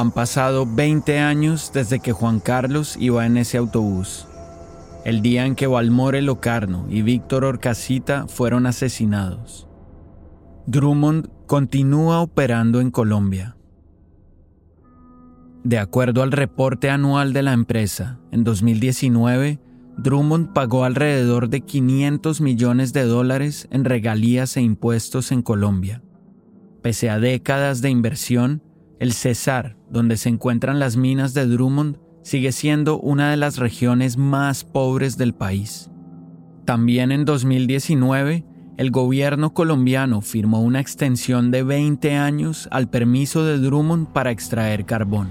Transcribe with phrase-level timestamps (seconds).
[0.00, 4.26] Han pasado 20 años desde que Juan Carlos iba en ese autobús.
[5.04, 9.68] El día en que Valmore Locarno y Víctor Orcasita fueron asesinados.
[10.66, 13.58] Drummond continúa operando en Colombia.
[15.64, 19.60] De acuerdo al reporte anual de la empresa, en 2019,
[19.98, 26.02] Drummond pagó alrededor de 500 millones de dólares en regalías e impuestos en Colombia.
[26.80, 28.62] Pese a décadas de inversión,
[29.00, 34.18] el Cesar, donde se encuentran las minas de Drummond, sigue siendo una de las regiones
[34.18, 35.90] más pobres del país.
[36.66, 38.44] También en 2019,
[38.76, 44.84] el gobierno colombiano firmó una extensión de 20 años al permiso de Drummond para extraer
[44.84, 45.28] carbón.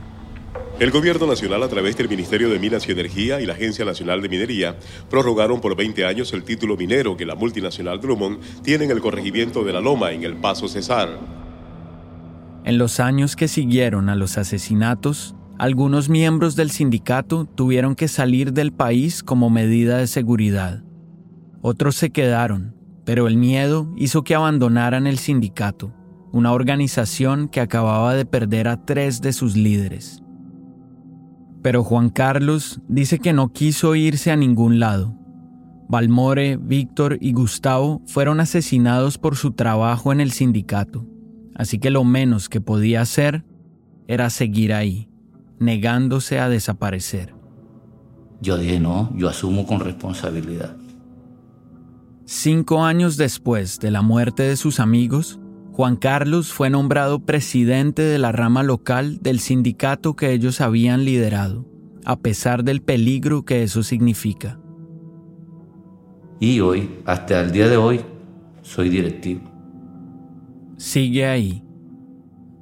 [0.79, 4.21] El Gobierno Nacional, a través del Ministerio de Minas y Energía y la Agencia Nacional
[4.21, 4.77] de Minería,
[5.09, 9.63] prorrogaron por 20 años el título minero que la multinacional Drummond tiene en el corregimiento
[9.63, 11.48] de La Loma, en el Paso Cesar.
[12.65, 18.53] En los años que siguieron a los asesinatos, algunos miembros del sindicato tuvieron que salir
[18.53, 20.83] del país como medida de seguridad.
[21.61, 25.93] Otros se quedaron, pero el miedo hizo que abandonaran el sindicato,
[26.31, 30.21] una organización que acababa de perder a tres de sus líderes.
[31.61, 35.15] Pero Juan Carlos dice que no quiso irse a ningún lado.
[35.89, 41.05] Balmore, Víctor y Gustavo fueron asesinados por su trabajo en el sindicato
[41.59, 43.43] así que lo menos que podía hacer
[44.07, 45.09] era seguir ahí,
[45.59, 47.35] negándose a desaparecer.
[48.39, 50.77] Yo dije, no, yo asumo con responsabilidad.
[52.23, 55.41] Cinco años después de la muerte de sus amigos,
[55.73, 61.65] Juan Carlos fue nombrado presidente de la rama local del sindicato que ellos habían liderado,
[62.05, 64.61] a pesar del peligro que eso significa.
[66.39, 67.99] Y hoy, hasta el día de hoy,
[68.61, 69.58] soy directivo
[70.79, 71.63] sigue ahí.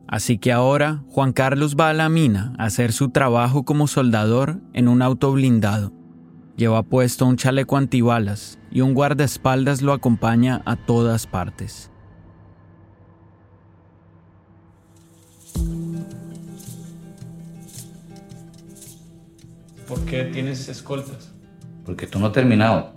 [0.07, 4.59] Así que ahora Juan Carlos va a la mina a hacer su trabajo como soldador
[4.73, 5.93] en un auto blindado.
[6.55, 11.91] Lleva puesto un chaleco antibalas y un guardaespaldas lo acompaña a todas partes.
[19.87, 21.33] ¿Por qué tienes escoltas?
[21.85, 22.93] Porque tú no has terminado.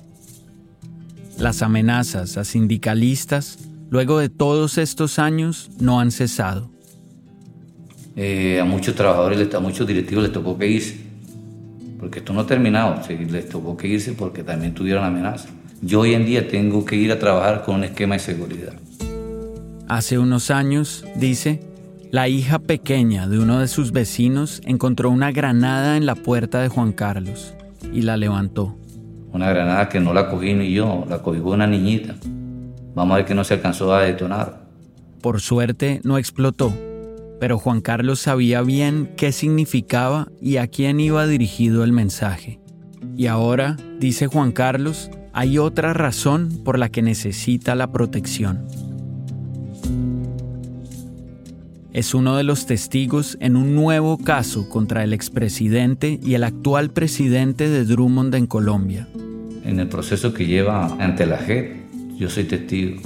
[1.39, 6.71] Las amenazas a sindicalistas luego de todos estos años, no han cesado.
[8.17, 10.97] Eh, a muchos trabajadores, a muchos directivos les tocó que irse,
[11.99, 15.49] porque esto no ha terminado, les tocó que irse porque también tuvieron amenaza.
[15.83, 18.75] Yo hoy en día tengo que ir a trabajar con un esquema de seguridad.
[19.89, 21.61] Hace unos años, dice,
[22.11, 26.69] la hija pequeña de uno de sus vecinos encontró una granada en la puerta de
[26.69, 27.55] Juan Carlos
[27.93, 28.77] y la levantó.
[29.33, 32.17] Una granada que no la cogí ni yo, la cogí una niñita.
[32.95, 34.65] Vamos a ver que no se alcanzó a detonar.
[35.21, 36.73] Por suerte no explotó,
[37.39, 42.61] pero Juan Carlos sabía bien qué significaba y a quién iba dirigido el mensaje.
[43.17, 48.67] Y ahora, dice Juan Carlos, hay otra razón por la que necesita la protección.
[51.93, 56.91] Es uno de los testigos en un nuevo caso contra el expresidente y el actual
[56.91, 59.09] presidente de Drummond en Colombia.
[59.65, 61.80] En el proceso que lleva ante la JEP,
[62.21, 63.01] yo soy testigo.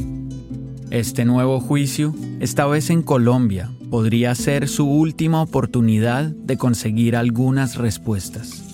[0.90, 7.76] Este nuevo juicio, esta vez en Colombia, podría ser su última oportunidad de conseguir algunas
[7.76, 8.64] respuestas.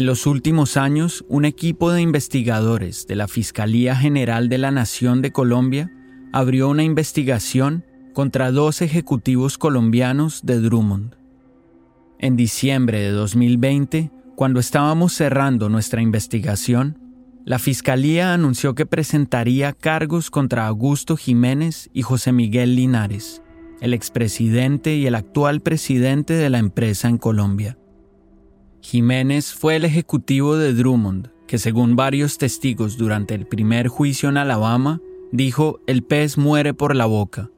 [0.00, 5.20] En los últimos años, un equipo de investigadores de la Fiscalía General de la Nación
[5.20, 5.92] de Colombia
[6.32, 11.16] abrió una investigación contra dos ejecutivos colombianos de Drummond.
[12.18, 16.98] En diciembre de 2020, cuando estábamos cerrando nuestra investigación,
[17.44, 23.42] la Fiscalía anunció que presentaría cargos contra Augusto Jiménez y José Miguel Linares,
[23.82, 27.76] el expresidente y el actual presidente de la empresa en Colombia.
[28.82, 34.36] Jiménez fue el ejecutivo de Drummond, que según varios testigos durante el primer juicio en
[34.36, 35.00] Alabama,
[35.32, 37.50] dijo el pez muere por la boca.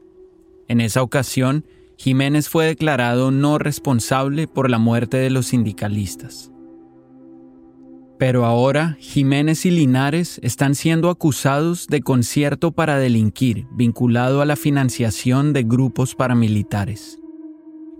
[0.68, 1.64] En esa ocasión,
[1.96, 6.50] Jiménez fue declarado no responsable por la muerte de los sindicalistas.
[8.18, 14.56] Pero ahora Jiménez y Linares están siendo acusados de concierto para delinquir vinculado a la
[14.56, 17.21] financiación de grupos paramilitares.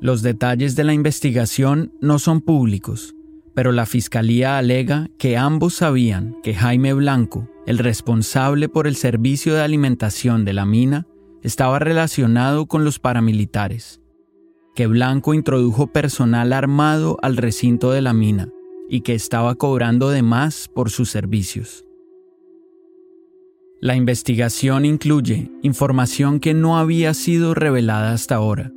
[0.03, 3.15] Los detalles de la investigación no son públicos,
[3.55, 9.55] pero la fiscalía alega que ambos sabían que Jaime Blanco, el responsable por el servicio
[9.55, 11.07] de alimentación de la mina,
[11.43, 14.01] estaba relacionado con los paramilitares,
[14.75, 18.49] que Blanco introdujo personal armado al recinto de la mina
[18.89, 21.85] y que estaba cobrando de más por sus servicios.
[23.81, 28.73] La investigación incluye información que no había sido revelada hasta ahora,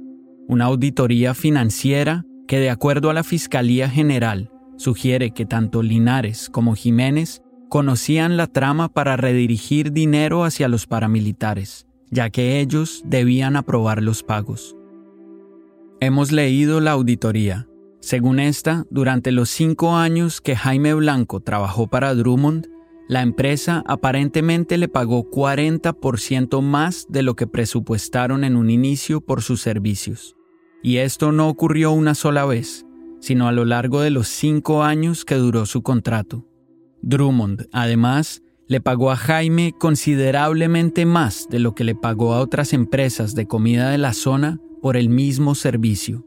[0.47, 6.75] una auditoría financiera que de acuerdo a la Fiscalía General sugiere que tanto Linares como
[6.75, 14.01] Jiménez conocían la trama para redirigir dinero hacia los paramilitares ya que ellos debían aprobar
[14.01, 14.75] los pagos.
[15.99, 17.67] Hemos leído la auditoría.
[17.99, 22.67] Según esta, durante los cinco años que Jaime Blanco trabajó para Drummond,
[23.07, 29.43] la empresa aparentemente le pagó 40% más de lo que presupuestaron en un inicio por
[29.43, 30.35] sus servicios.
[30.81, 32.85] Y esto no ocurrió una sola vez,
[33.19, 36.47] sino a lo largo de los cinco años que duró su contrato.
[37.01, 42.73] Drummond, además, le pagó a Jaime considerablemente más de lo que le pagó a otras
[42.73, 46.25] empresas de comida de la zona por el mismo servicio.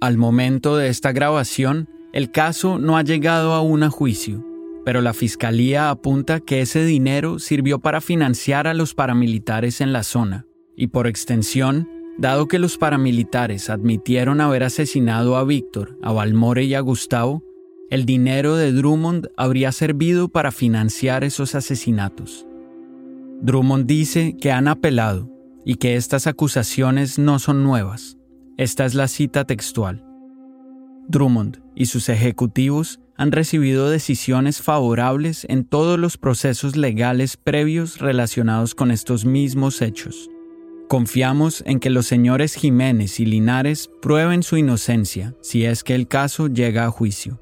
[0.00, 4.44] Al momento de esta grabación, el caso no ha llegado aún a juicio,
[4.84, 10.02] pero la Fiscalía apunta que ese dinero sirvió para financiar a los paramilitares en la
[10.02, 10.46] zona,
[10.76, 11.88] y por extensión,
[12.18, 17.44] dado que los paramilitares admitieron haber asesinado a Víctor, a Valmore y a Gustavo,
[17.90, 22.46] el dinero de Drummond habría servido para financiar esos asesinatos.
[23.42, 25.28] Drummond dice que han apelado
[25.64, 28.16] y que estas acusaciones no son nuevas.
[28.56, 30.04] Esta es la cita textual.
[31.10, 38.74] Drummond y sus ejecutivos han recibido decisiones favorables en todos los procesos legales previos relacionados
[38.74, 40.30] con estos mismos hechos.
[40.88, 46.08] Confiamos en que los señores Jiménez y Linares prueben su inocencia si es que el
[46.08, 47.40] caso llega a juicio.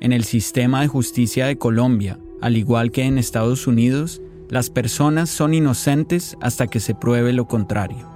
[0.00, 5.30] En el sistema de justicia de Colombia, al igual que en Estados Unidos, las personas
[5.30, 8.11] son inocentes hasta que se pruebe lo contrario.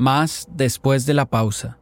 [0.00, 1.76] Más después de la pausa.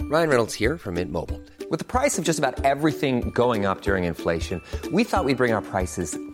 [0.00, 1.42] Ryan Reynolds here from Mint Mobile.
[1.70, 4.62] With the price of just about everything going up during inflation,
[4.94, 6.18] we thought we'd bring our prices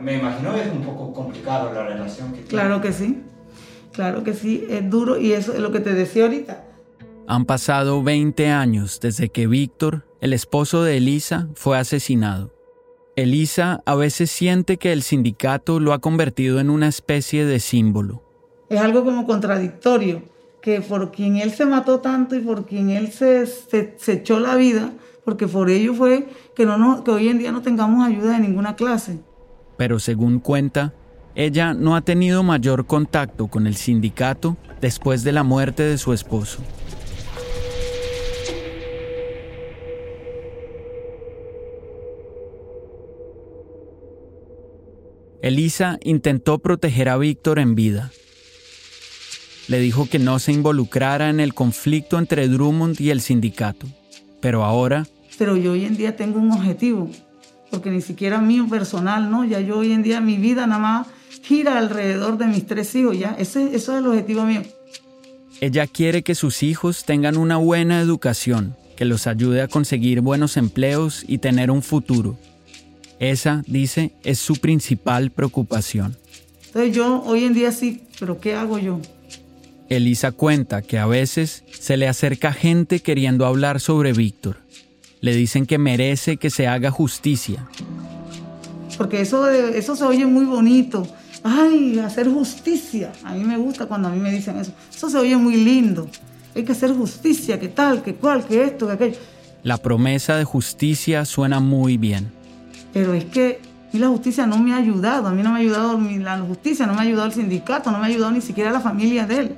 [0.00, 2.48] me, imagino, imagino es un poco complicado la relación que tiene.
[2.48, 3.20] Claro que sí,
[3.92, 6.64] claro que sí, es duro y eso es lo que te decía ahorita.
[7.26, 12.52] Han pasado 20 años desde que Víctor, el esposo de Elisa, fue asesinado.
[13.16, 18.22] Elisa a veces siente que el sindicato lo ha convertido en una especie de símbolo.
[18.68, 20.22] Es algo como contradictorio,
[20.62, 24.38] que por quien él se mató tanto y por quien él se, se, se echó
[24.40, 24.90] la vida,
[25.24, 28.40] porque por ello fue que, no nos- que hoy en día no tengamos ayuda de
[28.40, 29.18] ninguna clase.
[29.80, 30.92] Pero según cuenta,
[31.34, 36.12] ella no ha tenido mayor contacto con el sindicato después de la muerte de su
[36.12, 36.58] esposo.
[45.40, 48.10] Elisa intentó proteger a Víctor en vida.
[49.66, 53.86] le dijo que no se involucrara en el conflicto entre Drummond y el sindicato.
[54.42, 55.06] Pero ahora...
[55.38, 57.08] Pero yo hoy en día tengo un objetivo,
[57.70, 59.44] porque ni siquiera mío personal, ¿no?
[59.44, 61.06] Ya yo hoy en día mi vida nada más
[61.42, 63.34] gira alrededor de mis tres hijos, ya.
[63.38, 64.62] Ese, eso es el objetivo mío.
[65.60, 70.56] Ella quiere que sus hijos tengan una buena educación, que los ayude a conseguir buenos
[70.56, 72.38] empleos y tener un futuro.
[73.18, 76.16] Esa, dice, es su principal preocupación.
[76.66, 79.00] Entonces yo hoy en día sí, pero ¿qué hago yo?
[79.90, 84.58] Elisa cuenta que a veces se le acerca gente queriendo hablar sobre Víctor.
[85.20, 87.66] Le dicen que merece que se haga justicia.
[88.96, 91.06] Porque eso, eso se oye muy bonito.
[91.42, 93.12] Ay, hacer justicia.
[93.24, 94.72] A mí me gusta cuando a mí me dicen eso.
[94.94, 96.08] Eso se oye muy lindo.
[96.54, 99.18] Hay que hacer justicia, que tal, que cual, que esto, que aquello.
[99.62, 102.32] La promesa de justicia suena muy bien.
[102.92, 103.60] Pero es que
[103.92, 105.26] y la justicia no me ha ayudado.
[105.26, 107.98] A mí no me ha ayudado la justicia, no me ha ayudado el sindicato, no
[107.98, 109.56] me ha ayudado ni siquiera la familia de él.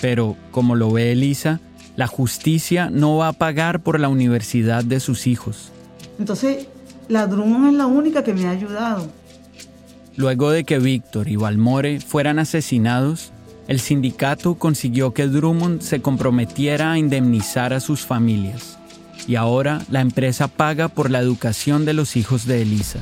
[0.00, 1.60] Pero, como lo ve Elisa,
[1.96, 5.72] la justicia no va a pagar por la universidad de sus hijos.
[6.18, 6.68] Entonces,
[7.08, 9.08] la Drummond es la única que me ha ayudado.
[10.16, 13.32] Luego de que Víctor y Valmore fueran asesinados,
[13.68, 18.78] el sindicato consiguió que Drummond se comprometiera a indemnizar a sus familias.
[19.26, 23.00] Y ahora la empresa paga por la educación de los hijos de Elisa.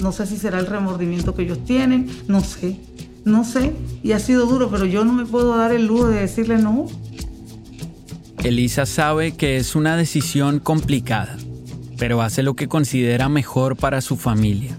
[0.00, 2.78] No sé si será el remordimiento que ellos tienen, no sé,
[3.26, 3.74] no sé.
[4.02, 6.86] Y ha sido duro, pero yo no me puedo dar el lujo de decirle no.
[8.42, 11.36] Elisa sabe que es una decisión complicada,
[11.98, 14.76] pero hace lo que considera mejor para su familia.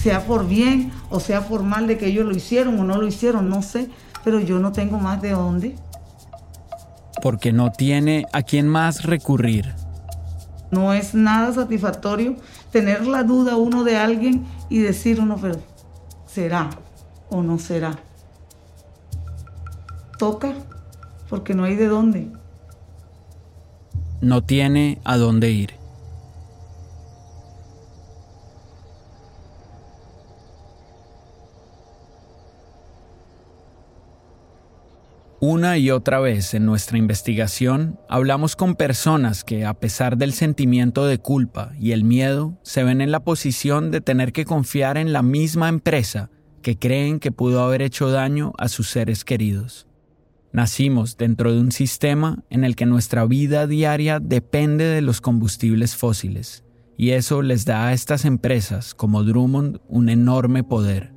[0.00, 3.06] Sea por bien o sea por mal de que ellos lo hicieron o no lo
[3.06, 3.88] hicieron, no sé,
[4.24, 5.74] pero yo no tengo más de dónde.
[7.20, 9.74] Porque no tiene a quién más recurrir.
[10.70, 12.36] No es nada satisfactorio
[12.70, 15.56] tener la duda uno de alguien y decir uno, pero
[16.28, 16.70] ¿será
[17.30, 17.98] o no será?
[20.18, 20.54] Toca
[21.28, 22.30] porque no hay de dónde.
[24.20, 25.78] No tiene a dónde ir.
[35.40, 41.06] Una y otra vez en nuestra investigación hablamos con personas que, a pesar del sentimiento
[41.06, 45.12] de culpa y el miedo, se ven en la posición de tener que confiar en
[45.12, 46.28] la misma empresa
[46.62, 49.86] que creen que pudo haber hecho daño a sus seres queridos.
[50.52, 55.94] Nacimos dentro de un sistema en el que nuestra vida diaria depende de los combustibles
[55.94, 56.64] fósiles,
[56.96, 61.12] y eso les da a estas empresas como Drummond un enorme poder.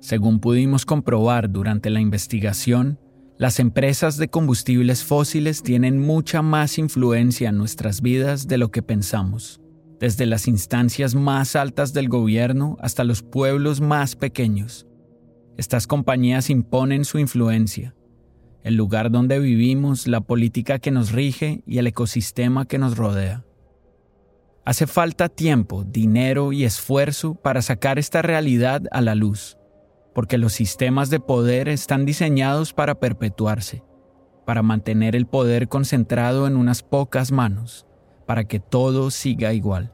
[0.00, 2.98] Según pudimos comprobar durante la investigación,
[3.36, 8.82] las empresas de combustibles fósiles tienen mucha más influencia en nuestras vidas de lo que
[8.82, 9.60] pensamos,
[10.00, 14.86] desde las instancias más altas del gobierno hasta los pueblos más pequeños.
[15.56, 17.94] Estas compañías imponen su influencia,
[18.62, 23.44] el lugar donde vivimos, la política que nos rige y el ecosistema que nos rodea.
[24.64, 29.58] Hace falta tiempo, dinero y esfuerzo para sacar esta realidad a la luz
[30.18, 33.84] porque los sistemas de poder están diseñados para perpetuarse,
[34.44, 37.86] para mantener el poder concentrado en unas pocas manos,
[38.28, 39.90] para que todo siga igual.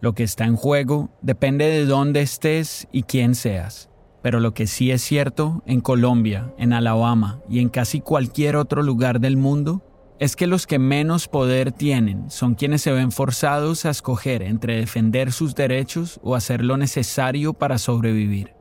[0.00, 3.90] Lo que está en juego depende de dónde estés y quién seas,
[4.22, 8.82] pero lo que sí es cierto en Colombia, en Alabama y en casi cualquier otro
[8.82, 9.82] lugar del mundo
[10.18, 14.76] es que los que menos poder tienen son quienes se ven forzados a escoger entre
[14.76, 18.54] defender sus derechos o hacer lo necesario para sobrevivir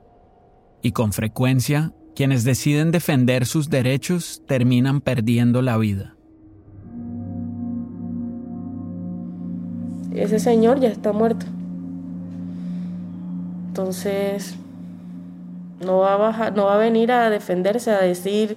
[0.82, 6.15] y con frecuencia quienes deciden defender sus derechos terminan perdiendo la vida.
[10.16, 11.46] Ese señor ya está muerto.
[13.68, 14.56] Entonces,
[15.84, 18.56] no va a bajar, no va a venir a defenderse, a decir,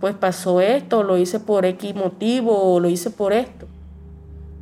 [0.00, 3.66] pues pasó esto, lo hice por X motivo, o lo hice por esto.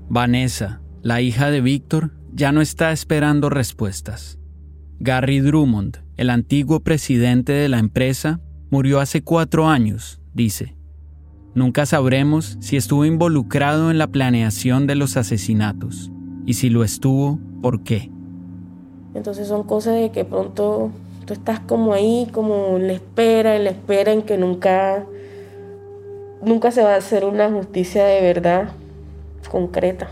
[0.09, 4.38] Vanessa, la hija de Víctor, ya no está esperando respuestas.
[4.99, 10.75] Gary Drummond, el antiguo presidente de la empresa, murió hace cuatro años, dice.
[11.54, 16.11] Nunca sabremos si estuvo involucrado en la planeación de los asesinatos
[16.50, 18.11] y si lo estuvo, ¿por qué?
[19.14, 20.90] Entonces son cosas de que pronto
[21.25, 25.07] tú estás como ahí, como en la espera, en la espera en que nunca,
[26.45, 28.71] nunca se va a hacer una justicia de verdad
[29.49, 30.11] concreta.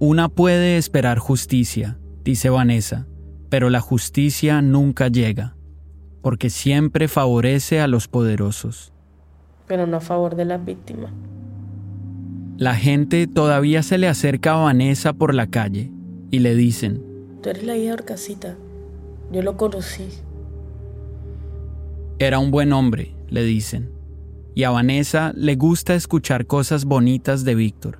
[0.00, 3.06] Una puede esperar justicia, dice Vanessa,
[3.48, 5.56] pero la justicia nunca llega,
[6.20, 8.92] porque siempre favorece a los poderosos.
[9.66, 11.10] Pero no a favor de las víctimas.
[12.56, 15.90] La gente todavía se le acerca a Vanessa por la calle
[16.30, 17.02] y le dicen,
[17.42, 18.56] tú eres la hija de Orcasita.
[19.32, 20.08] Yo lo conocí.
[22.20, 23.90] Era un buen hombre, le dicen.
[24.54, 27.98] Y a Vanessa le gusta escuchar cosas bonitas de Víctor.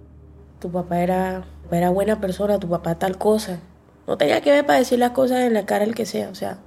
[0.61, 3.58] Tu papá era, era buena persona, tu papá tal cosa.
[4.06, 6.28] No tenía que ver para decir las cosas en la cara el que sea.
[6.28, 6.58] O sea,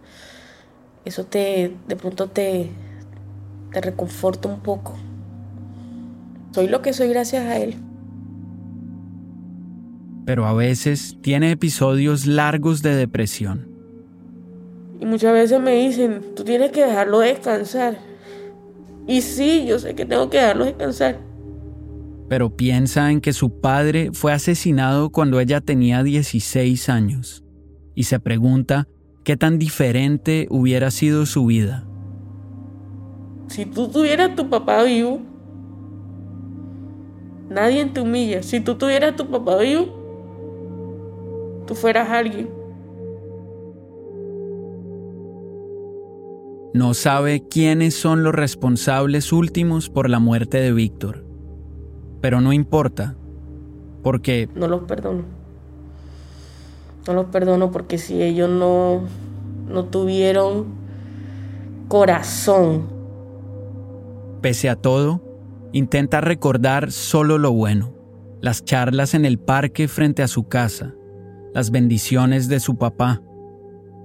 [1.05, 2.69] eso te, de pronto te,
[3.71, 4.93] te reconforta un poco.
[6.57, 7.75] Soy lo que soy gracias a él.
[10.25, 13.69] Pero a veces tiene episodios largos de depresión.
[14.99, 17.99] Y muchas veces me dicen, tú tienes que dejarlo descansar.
[19.05, 21.19] Y sí, yo sé que tengo que dejarlo descansar.
[22.27, 27.43] Pero piensa en que su padre fue asesinado cuando ella tenía 16 años.
[27.93, 28.87] Y se pregunta
[29.23, 31.87] qué tan diferente hubiera sido su vida.
[33.45, 35.36] Si tú tuvieras tu papá vivo,
[37.49, 38.43] nadie te humilla.
[38.43, 39.87] Si tú tuvieras tu papá vivo,
[41.65, 42.49] tú fueras alguien.
[46.73, 51.25] No sabe quiénes son los responsables últimos por la muerte de Víctor.
[52.21, 53.15] Pero no importa,
[54.03, 54.49] porque...
[54.53, 55.23] No los perdono.
[57.07, 59.01] No los perdono porque si ellos no,
[59.67, 60.65] no tuvieron
[61.87, 62.87] corazón.
[64.41, 65.21] Pese a todo,
[65.71, 67.93] intenta recordar solo lo bueno.
[68.41, 70.93] Las charlas en el parque frente a su casa,
[71.53, 73.21] las bendiciones de su papá,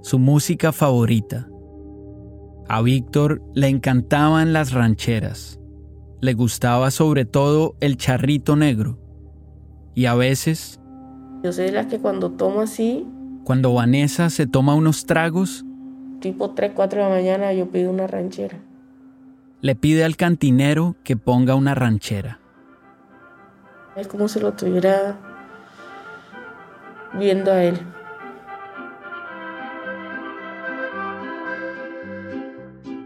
[0.01, 1.49] su música favorita.
[2.69, 5.61] A Víctor le encantaban las rancheras.
[6.21, 8.99] Le gustaba sobre todo el charrito negro.
[9.95, 10.81] Y a veces...
[11.43, 13.07] Yo sé de las que cuando tomo así...
[13.45, 15.65] Cuando Vanessa se toma unos tragos...
[16.21, 18.57] Tipo 3, 4 de la mañana yo pido una ranchera.
[19.63, 22.41] Le pide al cantinero que ponga una ranchera.
[23.95, 25.17] Es como si lo estuviera
[27.15, 27.79] viendo a él.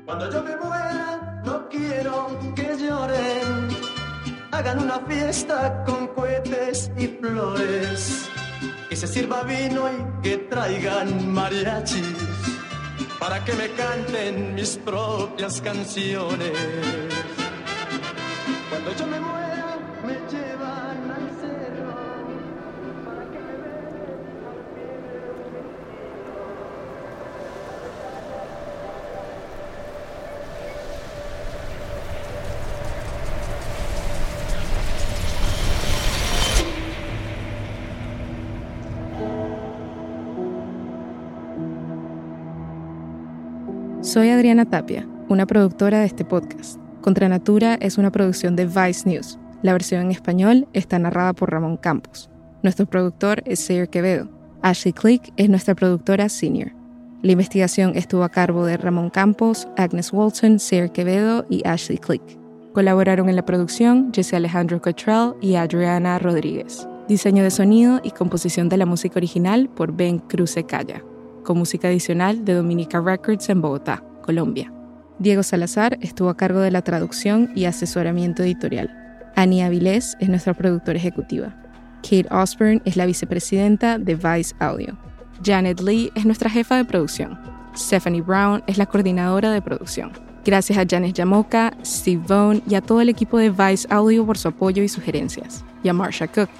[0.06, 3.68] Cuando yo me muera, no quiero que lloren.
[4.50, 8.30] Hagan una fiesta con cohetes y flores.
[8.88, 12.25] Que se sirva vino y que traigan mariachis.
[13.18, 17.15] Para que me canten mis propias canciones.
[44.16, 46.80] Soy Adriana Tapia, una productora de este podcast.
[47.02, 49.38] Contra Natura es una producción de Vice News.
[49.60, 52.30] La versión en español está narrada por Ramón Campos.
[52.62, 54.30] Nuestro productor es Sayer Quevedo.
[54.62, 56.72] Ashley Click es nuestra productora senior.
[57.20, 62.22] La investigación estuvo a cargo de Ramón Campos, Agnes Walton, Sayer Quevedo y Ashley Click.
[62.72, 66.88] Colaboraron en la producción Jesse Alejandro Cottrell y Adriana Rodríguez.
[67.06, 71.02] Diseño de sonido y composición de la música original por Ben Cruce Calla
[71.46, 74.70] con música adicional de Dominica Records en Bogotá, Colombia.
[75.20, 78.90] Diego Salazar estuvo a cargo de la traducción y asesoramiento editorial.
[79.36, 81.54] Annie Avilés es nuestra productora ejecutiva.
[82.02, 84.98] Kate Osborne es la vicepresidenta de Vice Audio.
[85.42, 87.38] Janet Lee es nuestra jefa de producción.
[87.76, 90.10] Stephanie Brown es la coordinadora de producción.
[90.44, 94.36] Gracias a Janet Yamoka, Steve Vaughn y a todo el equipo de Vice Audio por
[94.36, 95.64] su apoyo y sugerencias.
[95.84, 96.50] Y a Marsha Cook.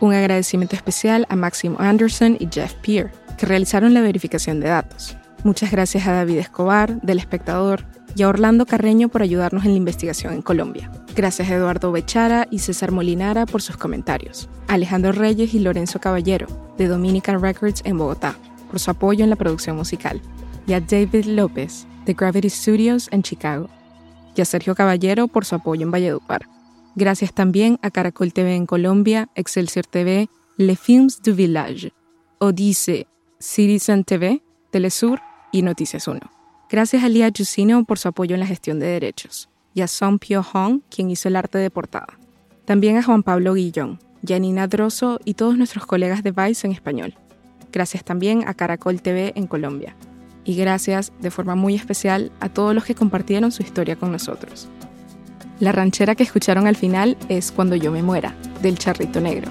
[0.00, 5.16] Un agradecimiento especial a Maximo Anderson y Jeff Peer que realizaron la verificación de datos.
[5.44, 9.78] Muchas gracias a David Escobar, del Espectador, y a Orlando Carreño por ayudarnos en la
[9.78, 10.92] investigación en Colombia.
[11.16, 14.50] Gracias a Eduardo Bechara y César Molinara por sus comentarios.
[14.68, 18.36] Alejandro Reyes y Lorenzo Caballero, de Dominican Records en Bogotá,
[18.68, 20.20] por su apoyo en la producción musical.
[20.66, 23.70] Y a David López, de Gravity Studios en Chicago.
[24.36, 26.46] Y a Sergio Caballero por su apoyo en Valledupar.
[26.94, 31.94] Gracias también a Caracol TV en Colombia, Excelsior TV, Le Films du Village,
[32.38, 33.06] Odyssey,
[33.42, 36.20] Citizen TV, Telesur y Noticias 1.
[36.68, 40.18] Gracias a Lía Jusino por su apoyo en la gestión de derechos y a Song
[40.18, 42.18] Pyo Hong, quien hizo el arte de portada.
[42.66, 47.14] También a Juan Pablo Guillón, Janina Droso y todos nuestros colegas de Vice en español.
[47.72, 49.96] Gracias también a Caracol TV en Colombia.
[50.44, 54.68] Y gracias de forma muy especial a todos los que compartieron su historia con nosotros.
[55.60, 59.50] La ranchera que escucharon al final es Cuando yo me muera, del Charrito Negro.